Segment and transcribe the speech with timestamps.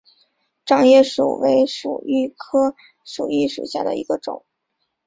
[0.65, 4.43] 掌叶薯为薯蓣科薯蓣属下的一个种。